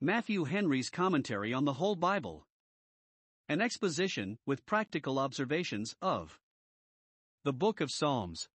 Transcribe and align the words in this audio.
Matthew 0.00 0.44
Henry's 0.44 0.90
Commentary 0.90 1.52
on 1.52 1.64
the 1.64 1.72
Whole 1.72 1.96
Bible. 1.96 2.46
An 3.48 3.60
exposition, 3.60 4.38
with 4.46 4.64
practical 4.64 5.18
observations, 5.18 5.96
of 6.00 6.38
the 7.42 7.52
Book 7.52 7.80
of 7.80 7.90
Psalms. 7.90 8.48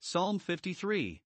Psalm 0.00 0.38
53. 0.38 1.20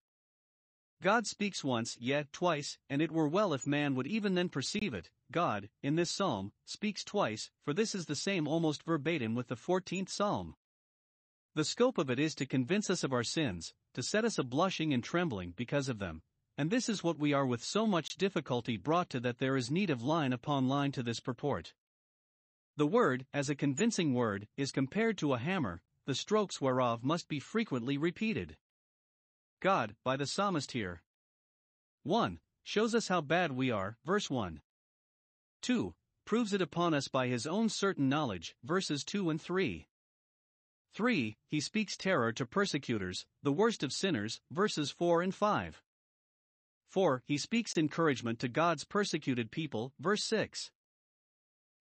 God 1.00 1.28
speaks 1.28 1.62
once, 1.62 1.96
yet 2.00 2.32
twice, 2.32 2.78
and 2.90 3.00
it 3.00 3.12
were 3.12 3.28
well 3.28 3.54
if 3.54 3.64
man 3.64 3.94
would 3.94 4.08
even 4.08 4.34
then 4.34 4.48
perceive 4.48 4.92
it. 4.92 5.08
God, 5.30 5.70
in 5.84 5.94
this 5.94 6.10
psalm, 6.10 6.50
speaks 6.64 7.04
twice, 7.04 7.48
for 7.64 7.72
this 7.72 7.94
is 7.94 8.06
the 8.06 8.16
same 8.16 8.48
almost 8.48 8.82
verbatim 8.82 9.36
with 9.36 9.46
the 9.46 9.54
14th 9.54 10.08
psalm. 10.08 10.56
The 11.54 11.64
scope 11.64 11.98
of 11.98 12.10
it 12.10 12.18
is 12.18 12.34
to 12.34 12.44
convince 12.44 12.90
us 12.90 13.04
of 13.04 13.12
our 13.12 13.22
sins, 13.22 13.72
to 13.94 14.02
set 14.02 14.24
us 14.24 14.36
a 14.36 14.42
blushing 14.42 14.92
and 14.92 15.04
trembling 15.04 15.52
because 15.56 15.88
of 15.88 16.00
them, 16.00 16.22
and 16.58 16.70
this 16.70 16.88
is 16.88 17.02
what 17.02 17.18
we 17.18 17.32
are 17.32 17.46
with 17.46 17.64
so 17.64 17.86
much 17.86 18.16
difficulty 18.16 18.76
brought 18.76 19.08
to 19.10 19.20
that 19.20 19.38
there 19.38 19.56
is 19.56 19.70
need 19.70 19.90
of 19.90 20.02
line 20.02 20.32
upon 20.32 20.68
line 20.68 20.92
to 20.92 21.02
this 21.02 21.20
purport. 21.20 21.72
The 22.76 22.86
word, 22.86 23.26
as 23.32 23.48
a 23.48 23.54
convincing 23.54 24.14
word, 24.14 24.48
is 24.56 24.72
compared 24.72 25.18
to 25.18 25.34
a 25.34 25.38
hammer, 25.38 25.82
the 26.06 26.14
strokes 26.14 26.60
whereof 26.60 27.04
must 27.04 27.28
be 27.28 27.38
frequently 27.38 27.96
repeated. 27.96 28.56
God, 29.60 29.94
by 30.04 30.16
the 30.16 30.26
psalmist 30.26 30.72
here. 30.72 31.02
1. 32.02 32.40
Shows 32.64 32.94
us 32.94 33.08
how 33.08 33.20
bad 33.20 33.52
we 33.52 33.70
are, 33.70 33.98
verse 34.04 34.28
1. 34.28 34.60
2. 35.62 35.94
Proves 36.24 36.52
it 36.52 36.62
upon 36.62 36.94
us 36.94 37.08
by 37.08 37.28
his 37.28 37.46
own 37.46 37.68
certain 37.68 38.08
knowledge, 38.08 38.56
verses 38.64 39.04
2 39.04 39.30
and 39.30 39.40
3. 39.40 39.86
3. 40.94 41.36
He 41.48 41.60
speaks 41.60 41.96
terror 41.96 42.32
to 42.32 42.46
persecutors, 42.46 43.26
the 43.42 43.52
worst 43.52 43.82
of 43.82 43.92
sinners, 43.92 44.40
verses 44.50 44.90
4 44.90 45.22
and 45.22 45.34
5. 45.34 45.82
4. 46.92 47.22
He 47.26 47.38
speaks 47.38 47.78
encouragement 47.78 48.38
to 48.40 48.48
God's 48.48 48.84
persecuted 48.84 49.50
people, 49.50 49.94
verse 49.98 50.24
6. 50.24 50.70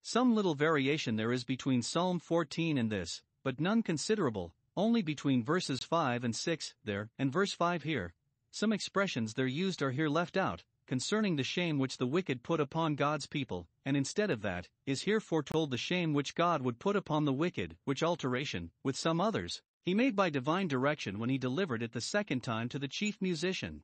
Some 0.01 0.33
little 0.33 0.55
variation 0.55 1.17
there 1.17 1.33
is 1.33 1.43
between 1.43 1.81
Psalm 1.81 2.17
14 2.17 2.77
and 2.77 2.89
this, 2.89 3.21
but 3.43 3.59
none 3.59 3.83
considerable, 3.83 4.55
only 4.77 5.01
between 5.01 5.43
verses 5.43 5.83
5 5.83 6.23
and 6.23 6.33
6 6.33 6.75
there, 6.85 7.09
and 7.19 7.29
verse 7.29 7.51
5 7.51 7.83
here. 7.83 8.13
Some 8.51 8.71
expressions 8.71 9.33
there 9.33 9.47
used 9.47 9.81
are 9.81 9.91
here 9.91 10.07
left 10.07 10.37
out, 10.37 10.63
concerning 10.87 11.35
the 11.35 11.43
shame 11.43 11.77
which 11.77 11.97
the 11.97 12.07
wicked 12.07 12.41
put 12.41 12.61
upon 12.61 12.95
God's 12.95 13.27
people, 13.27 13.67
and 13.83 13.97
instead 13.97 14.31
of 14.31 14.41
that, 14.43 14.69
is 14.85 15.01
here 15.01 15.19
foretold 15.19 15.71
the 15.71 15.77
shame 15.77 16.13
which 16.13 16.35
God 16.35 16.61
would 16.61 16.79
put 16.79 16.95
upon 16.95 17.25
the 17.25 17.33
wicked, 17.33 17.75
which 17.83 18.01
alteration, 18.01 18.71
with 18.81 18.95
some 18.95 19.19
others, 19.19 19.61
he 19.83 19.93
made 19.93 20.15
by 20.15 20.29
divine 20.29 20.69
direction 20.69 21.19
when 21.19 21.29
he 21.29 21.37
delivered 21.37 21.83
it 21.83 21.91
the 21.91 21.99
second 21.99 22.43
time 22.43 22.69
to 22.69 22.79
the 22.79 22.87
chief 22.87 23.21
musician. 23.21 23.83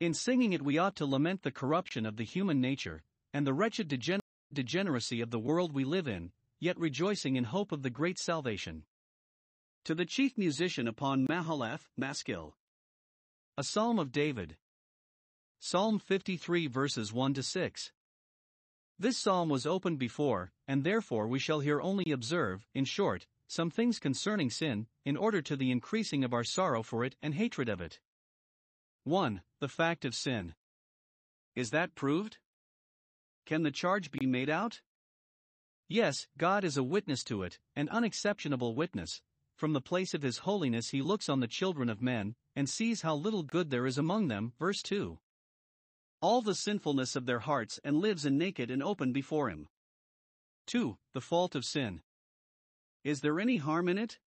In 0.00 0.12
singing 0.12 0.52
it, 0.52 0.62
we 0.62 0.78
ought 0.78 0.96
to 0.96 1.06
lament 1.06 1.42
the 1.42 1.52
corruption 1.52 2.04
of 2.04 2.16
the 2.16 2.24
human 2.24 2.60
nature, 2.60 3.02
and 3.32 3.46
the 3.46 3.54
wretched 3.54 3.88
degen- 3.88 4.20
degeneracy 4.52 5.20
of 5.20 5.30
the 5.30 5.38
world 5.38 5.72
we 5.72 5.84
live 5.84 6.08
in, 6.08 6.32
yet 6.58 6.78
rejoicing 6.78 7.36
in 7.36 7.44
hope 7.44 7.72
of 7.72 7.82
the 7.82 7.90
great 7.90 8.18
salvation. 8.18 8.84
To 9.84 9.94
the 9.94 10.06
chief 10.06 10.36
musician 10.36 10.88
upon 10.88 11.26
Mahalath, 11.26 11.88
Maskil. 11.96 12.56
A 13.56 13.62
Psalm 13.62 13.98
of 13.98 14.10
David. 14.10 14.56
Psalm 15.60 15.98
53 15.98 16.66
verses 16.66 17.12
1 17.12 17.34
to 17.34 17.42
6. 17.42 17.92
This 18.98 19.18
psalm 19.18 19.48
was 19.48 19.66
opened 19.66 19.98
before, 19.98 20.52
and 20.66 20.84
therefore 20.84 21.28
we 21.28 21.38
shall 21.38 21.60
here 21.60 21.80
only 21.80 22.10
observe, 22.10 22.66
in 22.74 22.84
short, 22.84 23.26
some 23.46 23.70
things 23.70 23.98
concerning 23.98 24.50
sin, 24.50 24.86
in 25.04 25.16
order 25.16 25.42
to 25.42 25.56
the 25.56 25.70
increasing 25.70 26.24
of 26.24 26.32
our 26.32 26.44
sorrow 26.44 26.82
for 26.82 27.04
it 27.04 27.16
and 27.22 27.34
hatred 27.34 27.68
of 27.68 27.80
it. 27.80 28.00
1. 29.04 29.42
The 29.60 29.68
fact 29.68 30.06
of 30.06 30.14
sin. 30.14 30.54
Is 31.54 31.70
that 31.70 31.94
proved? 31.94 32.38
Can 33.44 33.62
the 33.62 33.70
charge 33.70 34.10
be 34.10 34.26
made 34.26 34.48
out? 34.48 34.80
Yes, 35.90 36.26
God 36.38 36.64
is 36.64 36.78
a 36.78 36.82
witness 36.82 37.22
to 37.24 37.42
it, 37.42 37.58
an 37.76 37.90
unexceptionable 37.90 38.74
witness. 38.74 39.20
From 39.56 39.74
the 39.74 39.82
place 39.82 40.14
of 40.14 40.22
His 40.22 40.38
holiness, 40.38 40.88
He 40.88 41.02
looks 41.02 41.28
on 41.28 41.40
the 41.40 41.46
children 41.46 41.90
of 41.90 42.00
men, 42.00 42.34
and 42.56 42.66
sees 42.66 43.02
how 43.02 43.14
little 43.14 43.42
good 43.42 43.68
there 43.68 43.86
is 43.86 43.98
among 43.98 44.28
them. 44.28 44.54
Verse 44.58 44.80
2. 44.80 45.18
All 46.22 46.40
the 46.40 46.54
sinfulness 46.54 47.14
of 47.14 47.26
their 47.26 47.40
hearts, 47.40 47.78
and 47.84 47.98
lives 47.98 48.24
in 48.24 48.38
naked 48.38 48.70
and 48.70 48.82
open 48.82 49.12
before 49.12 49.50
Him. 49.50 49.68
2. 50.68 50.96
The 51.12 51.20
fault 51.20 51.54
of 51.54 51.66
sin. 51.66 52.00
Is 53.04 53.20
there 53.20 53.38
any 53.38 53.58
harm 53.58 53.86
in 53.90 53.98
it? 53.98 54.18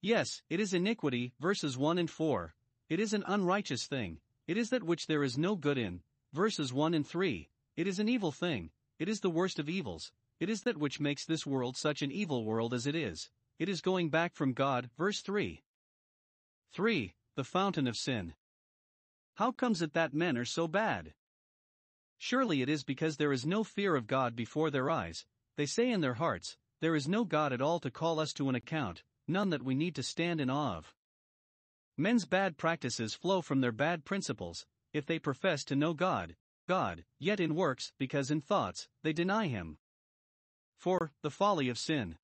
Yes, 0.00 0.40
it 0.48 0.60
is 0.60 0.72
iniquity, 0.72 1.32
verses 1.40 1.76
1 1.76 1.98
and 1.98 2.08
4. 2.08 2.54
It 2.92 3.00
is 3.00 3.14
an 3.14 3.24
unrighteous 3.26 3.86
thing, 3.86 4.20
it 4.46 4.58
is 4.58 4.68
that 4.68 4.82
which 4.82 5.06
there 5.06 5.24
is 5.24 5.38
no 5.38 5.56
good 5.56 5.78
in. 5.78 6.02
Verses 6.34 6.74
1 6.74 6.92
and 6.92 7.06
3. 7.06 7.48
It 7.74 7.86
is 7.86 7.98
an 7.98 8.06
evil 8.06 8.30
thing, 8.30 8.68
it 8.98 9.08
is 9.08 9.20
the 9.20 9.30
worst 9.30 9.58
of 9.58 9.70
evils, 9.70 10.12
it 10.38 10.50
is 10.50 10.60
that 10.64 10.76
which 10.76 11.00
makes 11.00 11.24
this 11.24 11.46
world 11.46 11.74
such 11.74 12.02
an 12.02 12.12
evil 12.12 12.44
world 12.44 12.74
as 12.74 12.86
it 12.86 12.94
is. 12.94 13.30
It 13.58 13.70
is 13.70 13.80
going 13.80 14.10
back 14.10 14.34
from 14.34 14.52
God. 14.52 14.90
Verse 14.98 15.22
3. 15.22 15.62
3. 16.74 17.14
The 17.34 17.44
fountain 17.44 17.88
of 17.88 17.96
sin. 17.96 18.34
How 19.36 19.52
comes 19.52 19.80
it 19.80 19.94
that 19.94 20.12
men 20.12 20.36
are 20.36 20.44
so 20.44 20.68
bad? 20.68 21.14
Surely 22.18 22.60
it 22.60 22.68
is 22.68 22.84
because 22.84 23.16
there 23.16 23.32
is 23.32 23.46
no 23.46 23.64
fear 23.64 23.96
of 23.96 24.06
God 24.06 24.36
before 24.36 24.70
their 24.70 24.90
eyes. 24.90 25.24
They 25.56 25.64
say 25.64 25.90
in 25.90 26.02
their 26.02 26.20
hearts, 26.20 26.58
There 26.82 26.94
is 26.94 27.08
no 27.08 27.24
God 27.24 27.54
at 27.54 27.62
all 27.62 27.80
to 27.80 27.90
call 27.90 28.20
us 28.20 28.34
to 28.34 28.50
an 28.50 28.54
account, 28.54 29.02
none 29.26 29.48
that 29.48 29.64
we 29.64 29.74
need 29.74 29.94
to 29.94 30.02
stand 30.02 30.42
in 30.42 30.50
awe 30.50 30.76
of. 30.76 30.94
Men's 31.96 32.24
bad 32.24 32.56
practices 32.56 33.14
flow 33.14 33.42
from 33.42 33.60
their 33.60 33.72
bad 33.72 34.04
principles, 34.04 34.66
if 34.92 35.04
they 35.04 35.18
profess 35.18 35.62
to 35.64 35.76
know 35.76 35.92
God, 35.92 36.36
God, 36.66 37.04
yet 37.18 37.38
in 37.38 37.54
works, 37.54 37.92
because 37.98 38.30
in 38.30 38.40
thoughts, 38.40 38.88
they 39.02 39.12
deny 39.12 39.48
Him. 39.48 39.78
4. 40.78 41.12
The 41.22 41.30
folly 41.30 41.68
of 41.68 41.78
sin. 41.78 42.18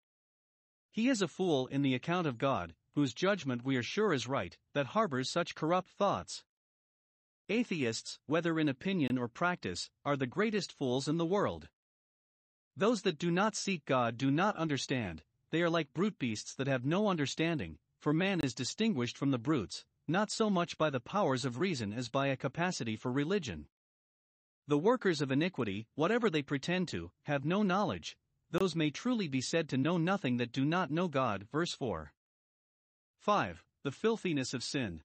He 0.90 1.08
is 1.08 1.20
a 1.20 1.28
fool 1.28 1.66
in 1.66 1.82
the 1.82 1.94
account 1.94 2.26
of 2.26 2.38
God, 2.38 2.74
whose 2.94 3.12
judgment 3.12 3.62
we 3.62 3.76
are 3.76 3.82
sure 3.82 4.12
is 4.12 4.26
right, 4.26 4.56
that 4.72 4.86
harbors 4.86 5.30
such 5.30 5.54
corrupt 5.54 5.90
thoughts. 5.90 6.44
Atheists, 7.48 8.18
whether 8.26 8.58
in 8.58 8.68
opinion 8.68 9.18
or 9.18 9.28
practice, 9.28 9.90
are 10.04 10.16
the 10.16 10.26
greatest 10.26 10.72
fools 10.72 11.08
in 11.08 11.18
the 11.18 11.26
world. 11.26 11.68
Those 12.76 13.02
that 13.02 13.18
do 13.18 13.30
not 13.30 13.54
seek 13.54 13.84
God 13.84 14.16
do 14.16 14.30
not 14.30 14.56
understand, 14.56 15.22
they 15.50 15.62
are 15.62 15.70
like 15.70 15.92
brute 15.94 16.18
beasts 16.18 16.54
that 16.54 16.66
have 16.66 16.84
no 16.84 17.08
understanding, 17.08 17.78
for 17.98 18.12
man 18.12 18.40
is 18.40 18.54
distinguished 18.54 19.16
from 19.16 19.30
the 19.30 19.38
brutes, 19.38 19.84
not 20.06 20.30
so 20.30 20.48
much 20.48 20.78
by 20.78 20.90
the 20.90 21.00
powers 21.00 21.44
of 21.44 21.58
reason 21.58 21.92
as 21.92 22.08
by 22.08 22.28
a 22.28 22.36
capacity 22.36 22.96
for 22.96 23.12
religion. 23.12 23.66
The 24.66 24.78
workers 24.78 25.20
of 25.20 25.30
iniquity, 25.30 25.86
whatever 25.94 26.30
they 26.30 26.42
pretend 26.42 26.88
to, 26.88 27.10
have 27.24 27.44
no 27.44 27.62
knowledge, 27.62 28.16
those 28.50 28.76
may 28.76 28.90
truly 28.90 29.28
be 29.28 29.40
said 29.40 29.68
to 29.70 29.76
know 29.76 29.98
nothing 29.98 30.36
that 30.38 30.52
do 30.52 30.64
not 30.64 30.90
know 30.90 31.08
God. 31.08 31.46
Verse 31.50 31.72
4. 31.72 32.12
5. 33.18 33.64
The 33.82 33.92
filthiness 33.92 34.54
of 34.54 34.62
sin. 34.62 35.02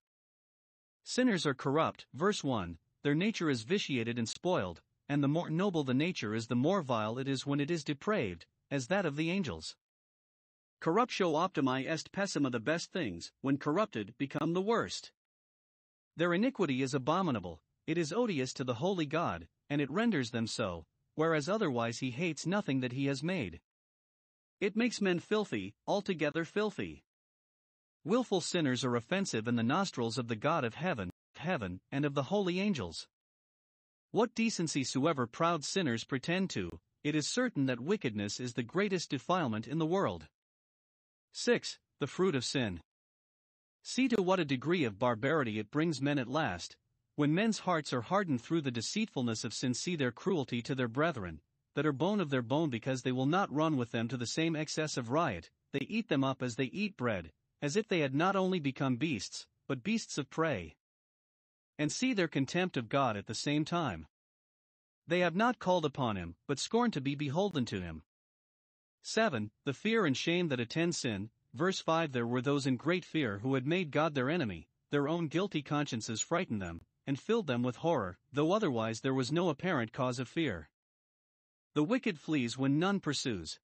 Sinners 1.03 1.45
are 1.45 1.53
corrupt, 1.53 2.05
verse 2.13 2.43
1, 2.43 2.77
their 3.03 3.15
nature 3.15 3.49
is 3.49 3.63
vitiated 3.63 4.17
and 4.17 4.29
spoiled, 4.29 4.81
and 5.09 5.21
the 5.21 5.27
more 5.27 5.49
noble 5.49 5.83
the 5.83 5.93
nature 5.93 6.33
is, 6.33 6.47
the 6.47 6.55
more 6.55 6.81
vile 6.81 7.17
it 7.17 7.27
is 7.27 7.45
when 7.45 7.59
it 7.59 7.69
is 7.69 7.83
depraved, 7.83 8.45
as 8.71 8.87
that 8.87 9.05
of 9.05 9.17
the 9.17 9.29
angels. 9.29 9.75
Corruptio 10.83 11.37
optimi 11.37 11.87
est 11.87 12.11
pessima 12.11 12.51
the 12.51 12.59
best 12.59 12.91
things, 12.91 13.31
when 13.39 13.57
corrupted, 13.57 14.13
become 14.17 14.51
the 14.51 14.61
worst. 14.61 15.13
Their 16.17 16.33
iniquity 16.33 16.81
is 16.81 16.93
abominable, 16.93 17.61
it 17.87 17.97
is 17.97 18.11
odious 18.11 18.51
to 18.55 18.65
the 18.65 18.73
holy 18.73 19.05
God, 19.05 19.47
and 19.69 19.79
it 19.79 19.89
renders 19.89 20.31
them 20.31 20.45
so, 20.45 20.83
whereas 21.15 21.47
otherwise 21.47 21.99
he 21.99 22.11
hates 22.11 22.45
nothing 22.45 22.81
that 22.81 22.91
he 22.91 23.05
has 23.05 23.23
made. 23.23 23.61
It 24.59 24.75
makes 24.75 24.99
men 24.99 25.19
filthy, 25.19 25.73
altogether 25.87 26.43
filthy. 26.43 27.05
Wilful 28.03 28.41
sinners 28.41 28.83
are 28.83 28.97
offensive 28.97 29.47
in 29.47 29.55
the 29.55 29.63
nostrils 29.63 30.17
of 30.17 30.27
the 30.27 30.35
God 30.35 30.65
of 30.65 30.75
heaven, 30.75 31.11
heaven, 31.37 31.79
and 31.93 32.03
of 32.03 32.13
the 32.13 32.23
holy 32.23 32.59
angels. 32.59 33.07
What 34.11 34.35
decency 34.35 34.83
soever 34.83 35.27
proud 35.27 35.63
sinners 35.63 36.03
pretend 36.03 36.49
to, 36.49 36.69
it 37.05 37.15
is 37.15 37.29
certain 37.29 37.67
that 37.67 37.79
wickedness 37.79 38.41
is 38.41 38.55
the 38.55 38.63
greatest 38.63 39.09
defilement 39.09 39.65
in 39.65 39.77
the 39.77 39.85
world. 39.85 40.27
6. 41.35 41.79
The 41.99 42.05
fruit 42.05 42.35
of 42.35 42.45
sin. 42.45 42.79
See 43.81 44.07
to 44.07 44.21
what 44.21 44.39
a 44.39 44.45
degree 44.45 44.83
of 44.83 44.99
barbarity 44.99 45.57
it 45.57 45.71
brings 45.71 45.99
men 45.99 46.19
at 46.19 46.27
last. 46.27 46.77
When 47.15 47.33
men's 47.33 47.59
hearts 47.59 47.91
are 47.91 48.01
hardened 48.01 48.43
through 48.43 48.61
the 48.61 48.69
deceitfulness 48.69 49.43
of 49.43 49.51
sin, 49.51 49.73
see 49.73 49.95
their 49.95 50.11
cruelty 50.11 50.61
to 50.61 50.75
their 50.75 50.87
brethren, 50.87 51.41
that 51.73 51.87
are 51.87 51.91
bone 51.91 52.19
of 52.19 52.29
their 52.29 52.43
bone 52.43 52.69
because 52.69 53.01
they 53.01 53.11
will 53.11 53.25
not 53.25 53.51
run 53.51 53.77
with 53.77 53.89
them 53.89 54.07
to 54.09 54.17
the 54.17 54.27
same 54.27 54.55
excess 54.55 54.95
of 54.95 55.09
riot, 55.09 55.49
they 55.71 55.87
eat 55.89 56.07
them 56.07 56.23
up 56.23 56.43
as 56.43 56.55
they 56.55 56.65
eat 56.65 56.95
bread, 56.95 57.31
as 57.63 57.75
if 57.75 57.87
they 57.87 58.01
had 58.01 58.13
not 58.13 58.35
only 58.35 58.59
become 58.59 58.97
beasts, 58.97 59.47
but 59.67 59.83
beasts 59.83 60.19
of 60.19 60.29
prey. 60.29 60.75
And 61.79 61.91
see 61.91 62.13
their 62.13 62.27
contempt 62.27 62.77
of 62.77 62.89
God 62.89 63.17
at 63.17 63.25
the 63.25 63.33
same 63.33 63.65
time. 63.65 64.05
They 65.07 65.21
have 65.21 65.35
not 65.35 65.57
called 65.57 65.83
upon 65.83 66.15
him, 66.15 66.35
but 66.47 66.59
scorn 66.59 66.91
to 66.91 67.01
be 67.01 67.15
beholden 67.15 67.65
to 67.65 67.81
him. 67.81 68.03
7. 69.05 69.51
The 69.65 69.73
fear 69.73 70.05
and 70.05 70.15
shame 70.15 70.47
that 70.47 70.61
attend 70.61 70.95
sin. 70.95 71.29
Verse 71.53 71.81
5 71.81 72.13
There 72.13 72.25
were 72.25 72.41
those 72.41 72.65
in 72.65 72.77
great 72.77 73.03
fear 73.03 73.39
who 73.39 73.55
had 73.55 73.67
made 73.67 73.91
God 73.91 74.15
their 74.15 74.29
enemy, 74.29 74.69
their 74.91 75.09
own 75.09 75.27
guilty 75.27 75.61
consciences 75.61 76.21
frightened 76.21 76.61
them, 76.61 76.85
and 77.05 77.19
filled 77.19 77.47
them 77.47 77.63
with 77.63 77.75
horror, 77.75 78.17
though 78.31 78.53
otherwise 78.53 79.01
there 79.01 79.13
was 79.13 79.29
no 79.29 79.49
apparent 79.49 79.91
cause 79.91 80.19
of 80.19 80.29
fear. 80.29 80.69
The 81.73 81.83
wicked 81.83 82.17
flees 82.17 82.57
when 82.57 82.79
none 82.79 83.01
pursues. 83.01 83.59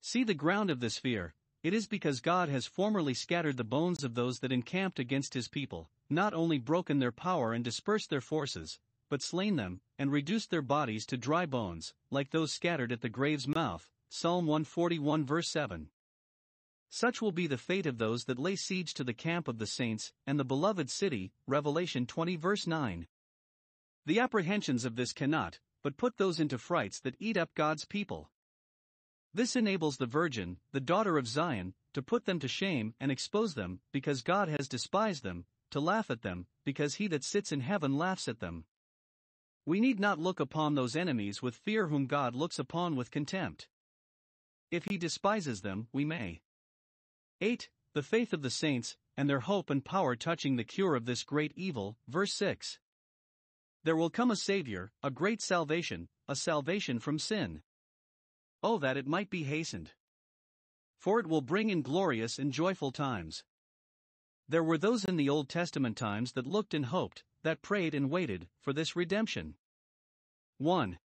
See 0.00 0.24
the 0.24 0.32
ground 0.32 0.70
of 0.70 0.80
this 0.80 0.96
fear, 0.96 1.34
it 1.62 1.74
is 1.74 1.86
because 1.86 2.20
God 2.20 2.48
has 2.48 2.66
formerly 2.66 3.12
scattered 3.12 3.58
the 3.58 3.64
bones 3.64 4.02
of 4.02 4.14
those 4.14 4.38
that 4.38 4.52
encamped 4.52 4.98
against 4.98 5.34
his 5.34 5.48
people, 5.48 5.90
not 6.08 6.32
only 6.32 6.56
broken 6.56 6.98
their 6.98 7.12
power 7.12 7.52
and 7.52 7.62
dispersed 7.62 8.08
their 8.08 8.22
forces, 8.22 8.78
but 9.10 9.20
slain 9.20 9.56
them, 9.56 9.82
and 9.98 10.10
reduced 10.10 10.48
their 10.48 10.62
bodies 10.62 11.04
to 11.04 11.18
dry 11.18 11.44
bones, 11.44 11.92
like 12.10 12.30
those 12.30 12.54
scattered 12.54 12.90
at 12.90 13.02
the 13.02 13.10
grave's 13.10 13.46
mouth. 13.46 13.90
Psalm 14.12 14.44
141 14.44 15.24
verse 15.24 15.48
7. 15.48 15.88
Such 16.88 17.22
will 17.22 17.30
be 17.30 17.46
the 17.46 17.56
fate 17.56 17.86
of 17.86 17.98
those 17.98 18.24
that 18.24 18.40
lay 18.40 18.56
siege 18.56 18.92
to 18.94 19.04
the 19.04 19.14
camp 19.14 19.46
of 19.46 19.58
the 19.58 19.68
saints 19.68 20.12
and 20.26 20.36
the 20.36 20.44
beloved 20.44 20.90
city. 20.90 21.32
Revelation 21.46 22.06
20 22.06 22.34
verse 22.34 22.66
9. 22.66 23.06
The 24.06 24.18
apprehensions 24.18 24.84
of 24.84 24.96
this 24.96 25.12
cannot, 25.12 25.60
but 25.84 25.96
put 25.96 26.16
those 26.16 26.40
into 26.40 26.58
frights 26.58 26.98
that 27.02 27.14
eat 27.20 27.36
up 27.36 27.54
God's 27.54 27.84
people. 27.84 28.32
This 29.32 29.54
enables 29.54 29.98
the 29.98 30.06
virgin, 30.06 30.56
the 30.72 30.80
daughter 30.80 31.16
of 31.16 31.28
Zion, 31.28 31.74
to 31.94 32.02
put 32.02 32.24
them 32.24 32.40
to 32.40 32.48
shame 32.48 32.94
and 32.98 33.12
expose 33.12 33.54
them, 33.54 33.78
because 33.92 34.22
God 34.22 34.48
has 34.48 34.66
despised 34.66 35.22
them, 35.22 35.44
to 35.70 35.78
laugh 35.78 36.10
at 36.10 36.22
them, 36.22 36.48
because 36.64 36.96
he 36.96 37.06
that 37.06 37.22
sits 37.22 37.52
in 37.52 37.60
heaven 37.60 37.96
laughs 37.96 38.26
at 38.26 38.40
them. 38.40 38.64
We 39.64 39.78
need 39.78 40.00
not 40.00 40.18
look 40.18 40.40
upon 40.40 40.74
those 40.74 40.96
enemies 40.96 41.42
with 41.42 41.54
fear 41.54 41.86
whom 41.86 42.08
God 42.08 42.34
looks 42.34 42.58
upon 42.58 42.96
with 42.96 43.12
contempt. 43.12 43.68
If 44.70 44.84
he 44.84 44.98
despises 44.98 45.62
them, 45.62 45.88
we 45.92 46.04
may. 46.04 46.42
8. 47.40 47.68
The 47.92 48.02
faith 48.02 48.32
of 48.32 48.42
the 48.42 48.50
saints, 48.50 48.96
and 49.16 49.28
their 49.28 49.40
hope 49.40 49.68
and 49.68 49.84
power 49.84 50.14
touching 50.14 50.56
the 50.56 50.64
cure 50.64 50.94
of 50.94 51.06
this 51.06 51.24
great 51.24 51.52
evil. 51.56 51.98
Verse 52.06 52.32
6. 52.34 52.78
There 53.82 53.96
will 53.96 54.10
come 54.10 54.30
a 54.30 54.36
Savior, 54.36 54.92
a 55.02 55.10
great 55.10 55.40
salvation, 55.40 56.08
a 56.28 56.36
salvation 56.36 57.00
from 57.00 57.18
sin. 57.18 57.62
Oh, 58.62 58.78
that 58.78 58.96
it 58.96 59.06
might 59.06 59.30
be 59.30 59.44
hastened! 59.44 59.92
For 60.98 61.18
it 61.18 61.26
will 61.26 61.40
bring 61.40 61.70
in 61.70 61.82
glorious 61.82 62.38
and 62.38 62.52
joyful 62.52 62.92
times. 62.92 63.42
There 64.48 64.62
were 64.62 64.78
those 64.78 65.04
in 65.04 65.16
the 65.16 65.30
Old 65.30 65.48
Testament 65.48 65.96
times 65.96 66.32
that 66.32 66.46
looked 66.46 66.74
and 66.74 66.86
hoped, 66.86 67.24
that 67.42 67.62
prayed 67.62 67.94
and 67.94 68.10
waited, 68.10 68.48
for 68.60 68.72
this 68.72 68.94
redemption. 68.94 69.54
1. 70.58 70.98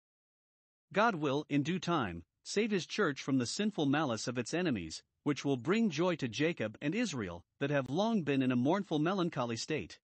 God 0.93 1.17
will, 1.17 1.44
in 1.49 1.62
due 1.62 1.79
time, 1.79 2.25
save 2.42 2.70
his 2.70 2.86
church 2.86 3.22
from 3.22 3.38
the 3.38 3.46
sinful 3.46 3.86
malice 3.86 4.26
of 4.26 4.38
its 4.38 4.52
enemies, 4.52 5.02
which 5.22 5.44
will 5.44 5.56
bring 5.56 5.90
joy 5.90 6.16
to 6.16 6.28
Jacob 6.28 6.76
and 6.80 6.94
Israel, 6.94 7.44
that 7.60 7.70
have 7.70 7.88
long 7.88 8.22
been 8.22 8.42
in 8.42 8.52
a 8.52 8.56
mournful 8.56 8.98
melancholy 8.98 9.56
state. 9.56 9.98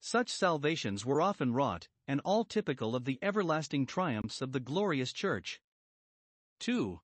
Such 0.00 0.30
salvations 0.30 1.04
were 1.04 1.20
often 1.20 1.52
wrought, 1.52 1.88
and 2.08 2.20
all 2.20 2.44
typical 2.44 2.96
of 2.96 3.04
the 3.04 3.18
everlasting 3.22 3.86
triumphs 3.86 4.40
of 4.40 4.52
the 4.52 4.60
glorious 4.60 5.12
church. 5.12 5.60
2. 6.60 7.00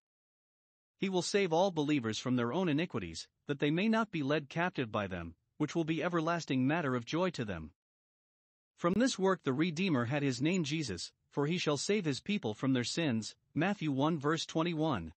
He 0.98 1.08
will 1.08 1.22
save 1.22 1.52
all 1.52 1.70
believers 1.70 2.18
from 2.18 2.36
their 2.36 2.52
own 2.52 2.68
iniquities, 2.68 3.28
that 3.46 3.58
they 3.58 3.70
may 3.70 3.88
not 3.88 4.10
be 4.10 4.22
led 4.22 4.48
captive 4.48 4.90
by 4.90 5.06
them, 5.06 5.34
which 5.58 5.74
will 5.74 5.84
be 5.84 6.02
everlasting 6.02 6.66
matter 6.66 6.94
of 6.94 7.04
joy 7.04 7.30
to 7.30 7.44
them. 7.44 7.72
From 8.76 8.94
this 8.94 9.18
work 9.18 9.42
the 9.42 9.52
Redeemer 9.52 10.06
had 10.06 10.22
his 10.22 10.42
name 10.42 10.64
Jesus, 10.64 11.12
for 11.30 11.46
he 11.46 11.58
shall 11.58 11.76
save 11.76 12.04
his 12.04 12.20
people 12.20 12.54
from 12.54 12.72
their 12.72 12.84
sins. 12.84 13.34
Matthew 13.58 13.90
1 13.90 14.18
verse 14.18 14.44
21. 14.44 15.14